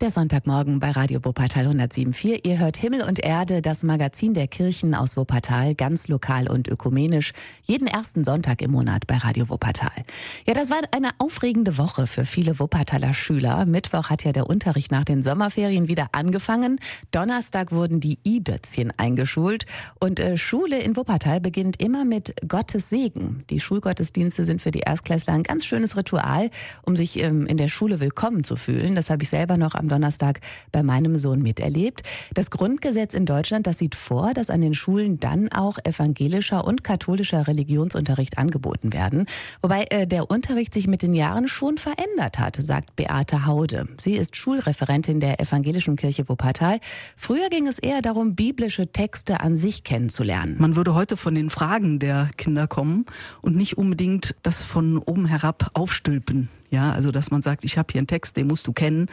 [0.00, 2.46] Der Sonntagmorgen bei Radio Wuppertal 107.4.
[2.46, 7.32] Ihr hört Himmel und Erde, das Magazin der Kirchen aus Wuppertal, ganz lokal und ökumenisch,
[7.64, 9.90] jeden ersten Sonntag im Monat bei Radio Wuppertal.
[10.46, 13.66] Ja, das war eine aufregende Woche für viele Wuppertaler Schüler.
[13.66, 16.78] Mittwoch hat ja der Unterricht nach den Sommerferien wieder angefangen.
[17.10, 19.66] Donnerstag wurden die I-Dötzchen eingeschult
[19.98, 23.42] und äh, Schule in Wuppertal beginnt immer mit Gottes Segen.
[23.50, 26.50] Die Schulgottesdienste sind für die Erstklässler ein ganz schönes Ritual,
[26.82, 28.94] um sich ähm, in der Schule willkommen zu fühlen.
[28.94, 30.40] Das habe ich selber noch am Donnerstag
[30.72, 32.02] bei meinem Sohn miterlebt.
[32.34, 36.84] Das Grundgesetz in Deutschland, das sieht vor, dass an den Schulen dann auch evangelischer und
[36.84, 39.26] katholischer Religionsunterricht angeboten werden.
[39.62, 43.88] Wobei äh, der Unterricht sich mit den Jahren schon verändert hat, sagt Beate Haude.
[43.98, 46.80] Sie ist Schulreferentin der Evangelischen Kirche Wuppertal.
[47.16, 50.56] Früher ging es eher darum, biblische Texte an sich kennenzulernen.
[50.58, 53.06] Man würde heute von den Fragen der Kinder kommen
[53.42, 56.48] und nicht unbedingt das von oben herab aufstülpen.
[56.70, 59.06] Ja, also dass man sagt, ich habe hier einen Text, den musst du kennen,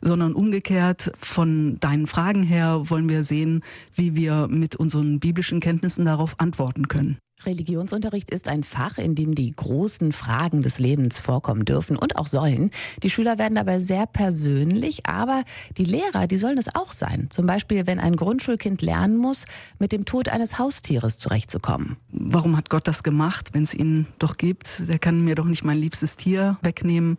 [0.00, 3.62] sondern umgekehrt von deinen Fragen her wollen wir sehen,
[3.94, 7.18] wie wir mit unseren biblischen Kenntnissen darauf antworten können.
[7.46, 12.26] Religionsunterricht ist ein Fach, in dem die großen Fragen des Lebens vorkommen dürfen und auch
[12.26, 12.70] sollen.
[13.02, 15.44] Die Schüler werden dabei sehr persönlich, aber
[15.76, 17.28] die Lehrer, die sollen es auch sein.
[17.30, 19.44] Zum Beispiel, wenn ein Grundschulkind lernen muss,
[19.78, 21.96] mit dem Tod eines Haustieres zurechtzukommen.
[22.10, 24.88] Warum hat Gott das gemacht, wenn es ihn doch gibt?
[24.88, 27.16] Der kann mir doch nicht mein liebstes Tier wegnehmen.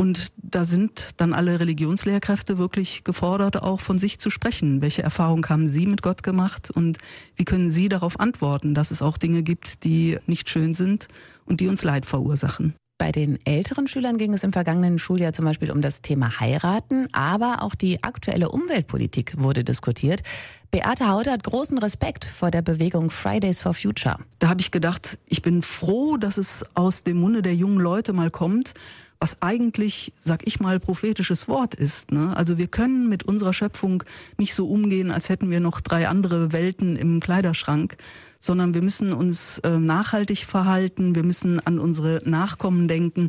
[0.00, 4.80] Und da sind dann alle Religionslehrkräfte wirklich gefordert, auch von sich zu sprechen.
[4.80, 6.96] Welche Erfahrungen haben Sie mit Gott gemacht und
[7.36, 11.08] wie können Sie darauf antworten, dass es auch Dinge gibt, die nicht schön sind
[11.44, 12.72] und die uns Leid verursachen?
[12.96, 17.08] Bei den älteren Schülern ging es im vergangenen Schuljahr zum Beispiel um das Thema Heiraten,
[17.12, 20.22] aber auch die aktuelle Umweltpolitik wurde diskutiert.
[20.70, 24.16] Beate Haude hat großen Respekt vor der Bewegung Fridays for Future.
[24.38, 28.14] Da habe ich gedacht, ich bin froh, dass es aus dem Munde der jungen Leute
[28.14, 28.72] mal kommt
[29.20, 32.10] was eigentlich, sag ich mal, prophetisches Wort ist.
[32.10, 32.34] Ne?
[32.34, 34.02] Also wir können mit unserer Schöpfung
[34.38, 37.98] nicht so umgehen, als hätten wir noch drei andere Welten im Kleiderschrank,
[38.40, 43.28] sondern wir müssen uns äh, nachhaltig verhalten, wir müssen an unsere Nachkommen denken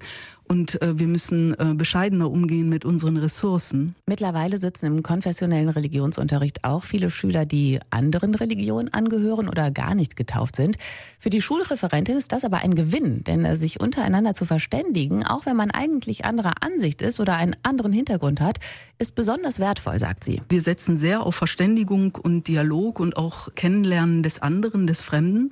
[0.52, 3.96] und äh, wir müssen äh, bescheidener umgehen mit unseren Ressourcen.
[4.06, 10.18] Mittlerweile sitzen im konfessionellen Religionsunterricht auch viele Schüler, die anderen Religionen angehören oder gar nicht
[10.18, 10.78] getauft sind.
[11.20, 15.46] Für die Schulreferentin ist das aber ein Gewinn, denn äh, sich untereinander zu verständigen, auch
[15.46, 18.60] wenn man eigentlich anderer Ansicht ist oder einen anderen Hintergrund hat,
[18.98, 20.42] ist besonders wertvoll, sagt sie.
[20.50, 25.52] Wir setzen sehr auf Verständigung und Dialog und auch Kennenlernen des anderen, des Fremden.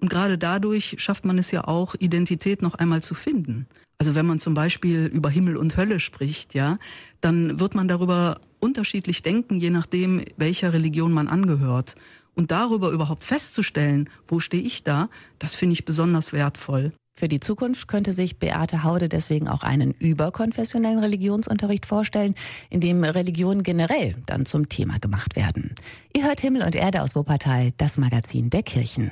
[0.00, 3.66] Und gerade dadurch schafft man es ja auch, Identität noch einmal zu finden.
[3.98, 6.78] Also wenn man zum Beispiel über Himmel und Hölle spricht, ja,
[7.20, 11.96] dann wird man darüber unterschiedlich denken, je nachdem, welcher Religion man angehört.
[12.34, 16.92] Und darüber überhaupt festzustellen, wo stehe ich da, das finde ich besonders wertvoll.
[17.20, 22.34] Für die Zukunft könnte sich Beate Haude deswegen auch einen überkonfessionellen Religionsunterricht vorstellen,
[22.70, 25.74] in dem Religionen generell dann zum Thema gemacht werden.
[26.16, 29.10] Ihr hört Himmel und Erde aus Wuppertal, das Magazin der Kirchen.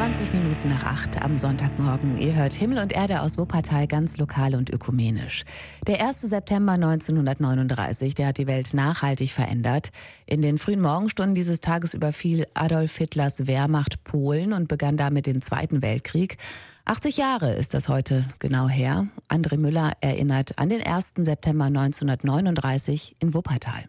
[0.00, 2.16] 20 Minuten nach acht am Sonntagmorgen.
[2.16, 5.44] Ihr hört Himmel und Erde aus Wuppertal ganz lokal und ökumenisch.
[5.86, 6.22] Der 1.
[6.22, 9.90] September 1939, der hat die Welt nachhaltig verändert.
[10.24, 15.42] In den frühen Morgenstunden dieses Tages überfiel Adolf Hitlers Wehrmacht Polen und begann damit den
[15.42, 16.38] Zweiten Weltkrieg.
[16.86, 19.06] 80 Jahre ist das heute genau her.
[19.28, 21.12] André Müller erinnert an den 1.
[21.18, 23.84] September 1939 in Wuppertal.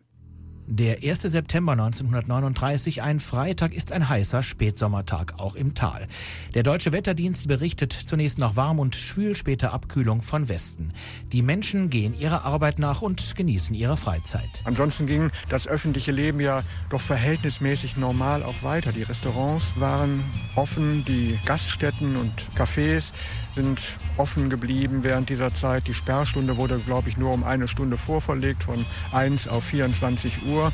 [0.68, 1.22] Der 1.
[1.24, 6.08] September 1939, ein Freitag, ist ein heißer Spätsommertag, auch im Tal.
[6.54, 10.94] Der deutsche Wetterdienst berichtet zunächst noch warm und schwül, später Abkühlung von Westen.
[11.32, 14.62] Die Menschen gehen ihrer Arbeit nach und genießen ihre Freizeit.
[14.64, 18.92] Ansonsten ging das öffentliche Leben ja doch verhältnismäßig normal auch weiter.
[18.92, 20.24] Die Restaurants waren
[20.56, 23.12] offen, die Gaststätten und Cafés
[23.54, 23.82] sind
[24.18, 25.88] offen geblieben während dieser Zeit.
[25.88, 30.72] Die Sperrstunde wurde, glaube ich, nur um eine Stunde vorverlegt, von 1 auf 24 Uhr.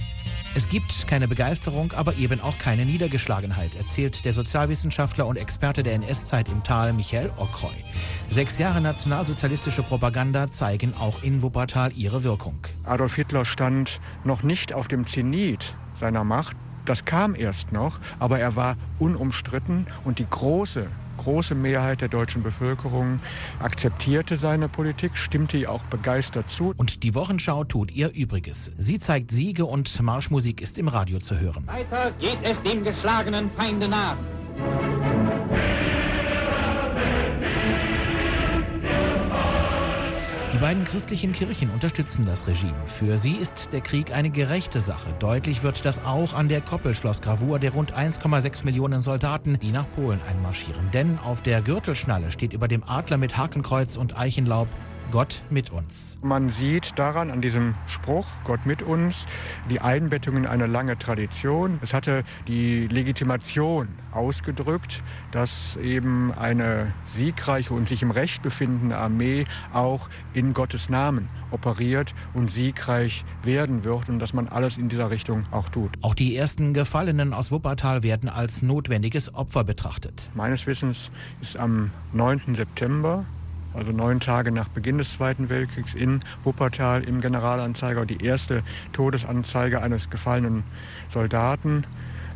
[0.55, 5.93] Es gibt keine Begeisterung, aber eben auch keine Niedergeschlagenheit, erzählt der Sozialwissenschaftler und Experte der
[5.93, 7.73] NS-Zeit im Tal, Michael Ockreu.
[8.29, 12.57] Sechs Jahre nationalsozialistische Propaganda zeigen auch in Wuppertal ihre Wirkung.
[12.85, 16.57] Adolf Hitler stand noch nicht auf dem Zenit seiner Macht.
[16.85, 20.87] Das kam erst noch, aber er war unumstritten und die große
[21.17, 23.19] große Mehrheit der deutschen Bevölkerung
[23.59, 26.73] akzeptierte seine Politik, stimmte ihr auch begeistert zu.
[26.77, 28.71] Und die Wochenschau tut ihr Übriges.
[28.77, 31.67] Sie zeigt Siege und Marschmusik ist im Radio zu hören.
[31.67, 34.17] Weiter geht es dem geschlagenen Feinde nach.
[40.57, 42.73] Die beiden christlichen Kirchen unterstützen das Regime.
[42.87, 45.13] Für sie ist der Krieg eine gerechte Sache.
[45.19, 50.19] Deutlich wird das auch an der Koppelschlossgravur der rund 1,6 Millionen Soldaten, die nach Polen
[50.27, 50.89] einmarschieren.
[50.91, 54.67] Denn auf der Gürtelschnalle steht über dem Adler mit Hakenkreuz und Eichenlaub
[55.11, 56.17] Gott mit uns.
[56.21, 59.25] Man sieht daran, an diesem Spruch, Gott mit uns,
[59.69, 61.79] die Einbettung in eine lange Tradition.
[61.81, 69.45] Es hatte die Legitimation ausgedrückt, dass eben eine siegreiche und sich im Recht befindende Armee
[69.73, 75.09] auch in Gottes Namen operiert und siegreich werden wird und dass man alles in dieser
[75.09, 75.91] Richtung auch tut.
[76.01, 80.29] Auch die ersten Gefallenen aus Wuppertal werden als notwendiges Opfer betrachtet.
[80.35, 81.11] Meines Wissens
[81.41, 82.55] ist am 9.
[82.55, 83.25] September
[83.77, 89.83] also neun Tage nach Beginn des Zweiten Weltkriegs in Wuppertal im Generalanzeiger die erste Todesanzeige
[89.83, 90.63] eines gefallenen
[91.09, 91.83] Soldaten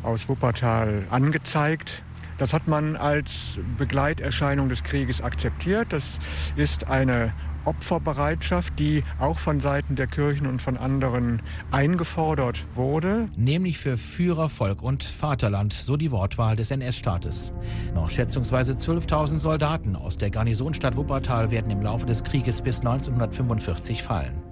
[0.04, 2.04] aus Wuppertal angezeigt.
[2.38, 5.92] Das hat man als Begleiterscheinung des Krieges akzeptiert.
[5.92, 6.20] Das
[6.54, 7.32] ist eine
[7.64, 13.28] Opferbereitschaft, die auch von Seiten der Kirchen und von anderen eingefordert wurde.
[13.36, 17.52] Nämlich für Führer, Volk und Vaterland, so die Wortwahl des NS-Staates.
[17.94, 24.02] Noch schätzungsweise 12.000 Soldaten aus der Garnisonstadt Wuppertal werden im Laufe des Krieges bis 1945
[24.02, 24.51] fallen.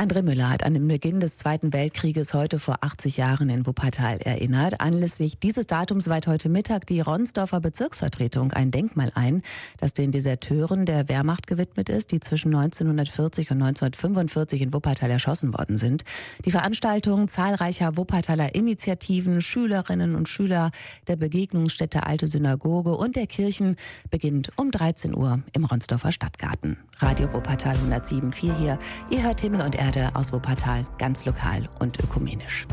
[0.00, 4.16] André Müller hat an den Beginn des Zweiten Weltkrieges heute vor 80 Jahren in Wuppertal
[4.16, 4.80] erinnert.
[4.80, 9.42] Anlässlich dieses Datums weiht heute Mittag die Ronsdorfer Bezirksvertretung ein Denkmal ein,
[9.76, 15.52] das den Deserteuren der Wehrmacht gewidmet ist, die zwischen 1940 und 1945 in Wuppertal erschossen
[15.52, 16.04] worden sind.
[16.46, 20.70] Die Veranstaltung zahlreicher Wuppertaler Initiativen, Schülerinnen und Schüler
[21.08, 23.76] der Begegnungsstätte Alte Synagoge und der Kirchen
[24.08, 26.78] beginnt um 13 Uhr im Ronsdorfer Stadtgarten.
[27.00, 28.78] Radio Wuppertal 107.4 hier.
[29.10, 32.68] Ihr hört Himmel und Erde Erde aus Wuppertal, ganz lokal und ökumenisch.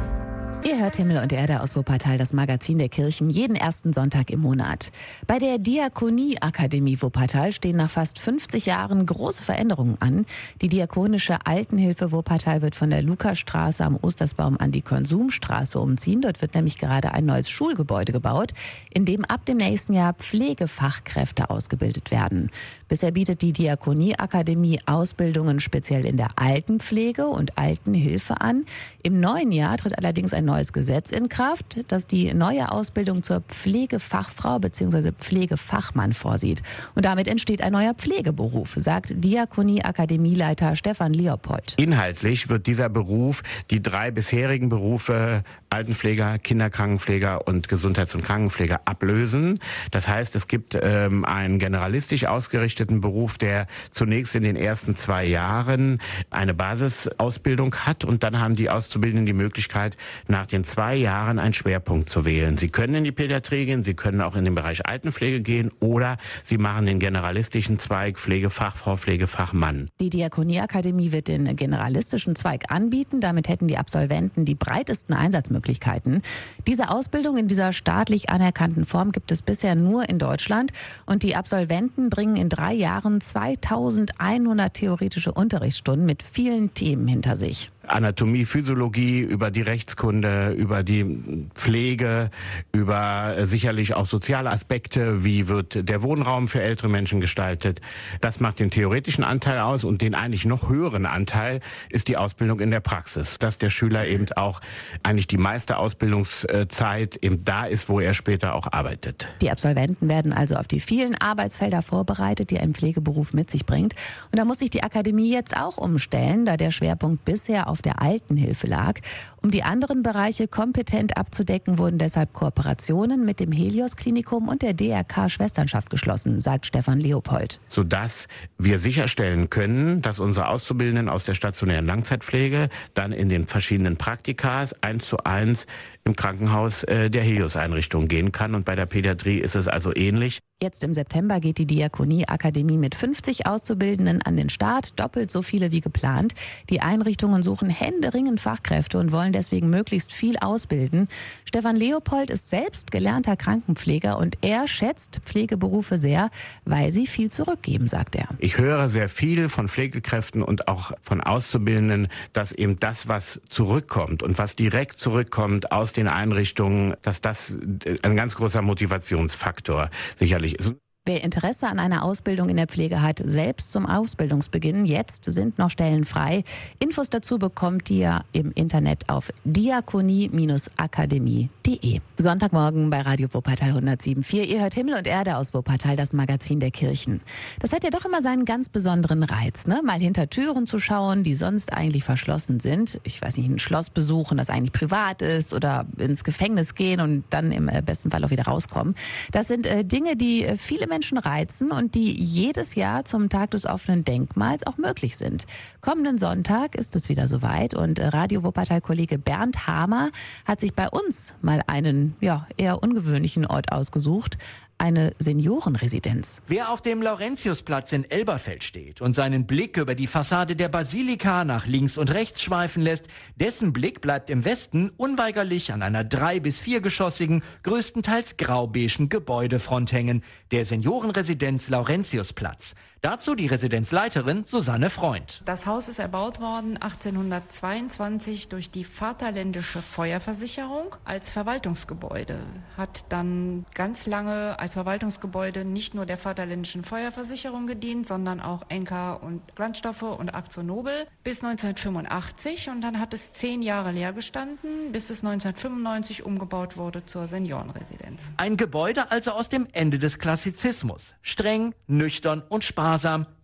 [0.87, 4.93] Hört Himmel und Erde aus Wuppertal, das Magazin der Kirchen, jeden ersten Sonntag im Monat.
[5.27, 10.25] Bei der Diakonieakademie Wuppertal stehen nach fast 50 Jahren große Veränderungen an.
[10.61, 16.21] Die Diakonische Altenhilfe Wuppertal wird von der Lukastraße am Ostersbaum an die Konsumstraße umziehen.
[16.21, 18.53] Dort wird nämlich gerade ein neues Schulgebäude gebaut,
[18.89, 22.49] in dem ab dem nächsten Jahr Pflegefachkräfte ausgebildet werden.
[22.87, 28.63] Bisher bietet die Diakonieakademie Ausbildungen speziell in der Altenpflege und Altenhilfe an.
[29.03, 33.41] Im neuen Jahr tritt allerdings ein neues Gesetz in Kraft, das die neue Ausbildung zur
[33.41, 35.11] Pflegefachfrau bzw.
[35.11, 36.61] Pflegefachmann vorsieht.
[36.93, 41.73] Und damit entsteht ein neuer Pflegeberuf, sagt Diakonie-Akademieleiter Stefan Leopold.
[41.77, 43.41] Inhaltlich wird dieser Beruf
[43.71, 49.59] die drei bisherigen Berufe Altenpfleger, Kinderkrankenpfleger und Gesundheits- und Krankenpfleger ablösen.
[49.91, 55.25] Das heißt, es gibt ähm, einen generalistisch ausgerichteten Beruf, der zunächst in den ersten zwei
[55.25, 59.97] Jahren eine Basisausbildung hat und dann haben die Auszubildenden die Möglichkeit,
[60.27, 62.57] nach den zwei Jahren einen Schwerpunkt zu wählen.
[62.57, 66.17] Sie können in die Pädiatrie gehen, Sie können auch in den Bereich Altenpflege gehen oder
[66.43, 69.89] Sie machen den generalistischen Zweig Pflegefachfrau, Pflegefachmann.
[69.99, 73.21] Die Diakonieakademie wird den generalistischen Zweig anbieten.
[73.21, 76.21] Damit hätten die Absolventen die breitesten Einsatzmöglichkeiten.
[76.67, 80.71] Diese Ausbildung in dieser staatlich anerkannten Form gibt es bisher nur in Deutschland
[81.05, 87.71] und die Absolventen bringen in drei Jahren 2100 theoretische Unterrichtsstunden mit vielen Themen hinter sich.
[87.89, 92.29] Anatomie, Physiologie, über die Rechtskunde, über die Pflege,
[92.71, 97.81] über äh, sicherlich auch soziale Aspekte, wie wird der Wohnraum für ältere Menschen gestaltet.
[98.21, 102.59] Das macht den theoretischen Anteil aus und den eigentlich noch höheren Anteil ist die Ausbildung
[102.59, 104.61] in der Praxis, dass der Schüler eben auch
[105.03, 109.27] eigentlich die meiste Ausbildungszeit eben da ist, wo er später auch arbeitet.
[109.41, 113.93] Die Absolventen werden also auf die vielen Arbeitsfelder vorbereitet, die ein Pflegeberuf mit sich bringt.
[114.31, 117.83] Und da muss sich die Akademie jetzt auch umstellen, da der Schwerpunkt bisher auf auf
[117.83, 118.99] der Altenhilfe lag.
[119.43, 124.73] Um die anderen Bereiche kompetent abzudecken, wurden deshalb Kooperationen mit dem Helios Klinikum und der
[124.73, 127.59] DRK Schwesternschaft geschlossen, sagt Stefan Leopold.
[127.69, 133.95] Sodass wir sicherstellen können, dass unsere Auszubildenden aus der stationären Langzeitpflege dann in den verschiedenen
[133.95, 135.67] Praktikas eins zu eins
[136.03, 138.55] im Krankenhaus äh, der Helios-Einrichtung gehen kann.
[138.55, 140.39] Und bei der Pädiatrie ist es also ähnlich.
[140.59, 145.71] Jetzt im September geht die Diakonie-Akademie mit 50 Auszubildenden an den Start, doppelt so viele
[145.71, 146.33] wie geplant.
[146.71, 151.09] Die Einrichtungen suchen händeringend Fachkräfte und wollen deswegen möglichst viel ausbilden.
[151.45, 156.31] Stefan Leopold ist selbst gelernter Krankenpfleger und er schätzt Pflegeberufe sehr,
[156.65, 158.27] weil sie viel zurückgeben, sagt er.
[158.39, 164.23] Ich höre sehr viel von Pflegekräften und auch von Auszubildenden, dass eben das, was zurückkommt
[164.23, 167.55] und was direkt zurückkommt aus den Einrichtungen, dass das
[168.01, 170.73] ein ganz großer Motivationsfaktor sicherlich ist.
[171.07, 175.69] Wer Interesse an einer Ausbildung in der Pflege hat, selbst zum Ausbildungsbeginn, jetzt sind noch
[175.69, 176.43] Stellen frei.
[176.79, 182.01] Infos dazu bekommt ihr im Internet auf diakonie-akademie.de.
[182.17, 184.43] Sonntagmorgen bei Radio Wuppertal 107.4.
[184.43, 187.21] Ihr hört Himmel und Erde aus Wuppertal, das Magazin der Kirchen.
[187.61, 189.79] Das hat ja doch immer seinen ganz besonderen Reiz, ne?
[189.85, 192.99] Mal hinter Türen zu schauen, die sonst eigentlich verschlossen sind.
[193.03, 197.23] Ich weiß nicht, ein Schloss besuchen, das eigentlich privat ist oder ins Gefängnis gehen und
[197.29, 198.93] dann im äh, besten Fall auch wieder rauskommen.
[199.31, 203.29] Das sind äh, Dinge, die äh, viele Menschen Menschen reizen und die jedes Jahr zum
[203.29, 205.45] Tag des offenen Denkmals auch möglich sind.
[205.79, 210.09] Kommenden Sonntag ist es wieder soweit und Radio Wuppertal-Kollege Bernd Hamer
[210.45, 214.39] hat sich bei uns mal einen ja, eher ungewöhnlichen Ort ausgesucht
[214.77, 216.41] eine Seniorenresidenz.
[216.47, 221.43] Wer auf dem Laurentiusplatz in Elberfeld steht und seinen Blick über die Fassade der Basilika
[221.43, 226.39] nach links und rechts schweifen lässt, dessen Blick bleibt im Westen unweigerlich an einer drei-
[226.39, 232.75] bis viergeschossigen, größtenteils graubeigen Gebäudefront hängen, der Seniorenresidenz Laurentiusplatz.
[233.01, 235.43] Dazu die Residenzleiterin Susanne Freund.
[235.45, 242.39] Das Haus ist erbaut worden 1822 durch die Vaterländische Feuerversicherung als Verwaltungsgebäude.
[242.75, 249.21] Hat dann ganz lange als Verwaltungsgebäude nicht nur der Vaterländischen Feuerversicherung gedient, sondern auch Enker
[249.21, 255.11] und Glanzstoffe und Aktionobel bis 1985 und dann hat es zehn Jahre leer gestanden, bis
[255.11, 258.21] es 1995 umgebaut wurde zur Seniorenresidenz.
[258.37, 261.13] Ein Gebäude also aus dem Ende des Klassizismus.
[261.21, 262.87] Streng, nüchtern und sparsam,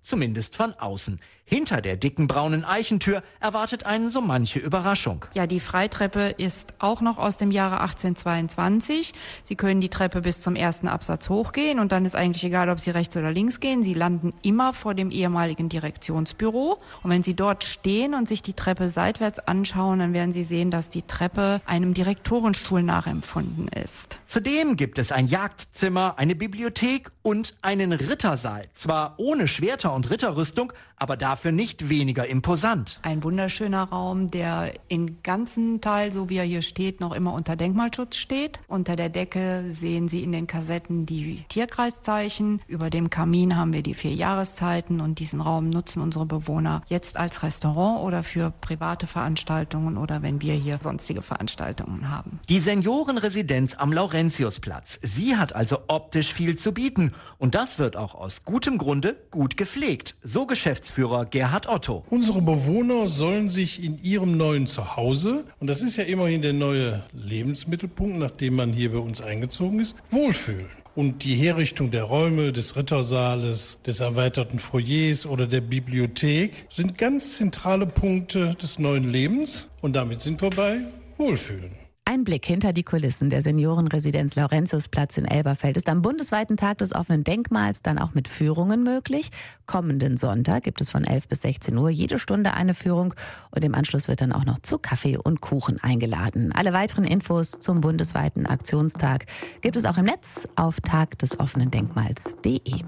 [0.01, 1.19] zumindest von außen.
[1.45, 5.25] Hinter der dicken braunen Eichentür erwartet einen so manche Überraschung.
[5.33, 9.13] Ja, die Freitreppe ist auch noch aus dem Jahre 1822.
[9.43, 12.79] Sie können die Treppe bis zum ersten Absatz hochgehen und dann ist eigentlich egal, ob
[12.79, 13.83] Sie rechts oder links gehen.
[13.83, 16.79] Sie landen immer vor dem ehemaligen Direktionsbüro.
[17.03, 20.71] Und wenn Sie dort stehen und sich die Treppe seitwärts anschauen, dann werden Sie sehen,
[20.71, 24.21] dass die Treppe einem Direktorenstuhl nachempfunden ist.
[24.25, 28.65] Zudem gibt es ein Jagdzimmer, eine Bibliothek und einen Rittersaal.
[28.73, 30.71] Zwar ohne Schwerter und Ritterrüstung,
[31.03, 32.99] aber dafür nicht weniger imposant.
[33.01, 37.57] Ein wunderschöner Raum, der in ganzen Teil, so wie er hier steht, noch immer unter
[37.57, 38.61] Denkmalschutz steht.
[38.69, 42.61] Unter der Decke sehen Sie in den Kassetten die Tierkreiszeichen.
[42.67, 47.17] Über dem Kamin haben wir die vier Jahreszeiten und diesen Raum nutzen unsere Bewohner jetzt
[47.17, 52.39] als Restaurant oder für private Veranstaltungen oder wenn wir hier sonstige Veranstaltungen haben.
[52.47, 54.99] Die Seniorenresidenz am Laurentiusplatz.
[55.01, 59.57] Sie hat also optisch viel zu bieten und das wird auch aus gutem Grunde gut
[59.57, 60.15] gepflegt.
[60.23, 60.47] So
[60.93, 62.03] Geschäftsführer Gerhard Otto.
[62.11, 67.03] Unsere Bewohner sollen sich in ihrem neuen Zuhause, und das ist ja immerhin der neue
[67.13, 70.67] Lebensmittelpunkt, nachdem man hier bei uns eingezogen ist, wohlfühlen.
[70.95, 77.37] Und die Herrichtung der Räume, des Rittersaales, des erweiterten Foyers oder der Bibliothek sind ganz
[77.37, 79.69] zentrale Punkte des neuen Lebens.
[79.81, 80.77] Und damit sind wir bei
[81.17, 81.82] Wohlfühlen.
[82.05, 86.93] Ein Blick hinter die Kulissen der Seniorenresidenz Laurentiusplatz in Elberfeld ist am bundesweiten Tag des
[86.93, 89.29] offenen Denkmals dann auch mit Führungen möglich.
[89.67, 93.13] Kommenden Sonntag gibt es von 11 bis 16 Uhr jede Stunde eine Führung
[93.51, 96.51] und im Anschluss wird dann auch noch zu Kaffee und Kuchen eingeladen.
[96.51, 99.25] Alle weiteren Infos zum bundesweiten Aktionstag
[99.61, 102.83] gibt es auch im Netz auf tagdesoffenendenkmals.de.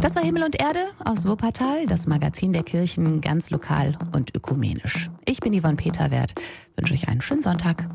[0.00, 5.10] Das war Himmel und Erde aus Wuppertal, das Magazin der Kirchen ganz lokal und ökumenisch.
[5.26, 6.34] Ich bin Yvonne Peterwert,
[6.76, 7.88] wünsche euch einen schönen Sonntag.